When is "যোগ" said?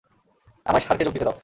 1.05-1.13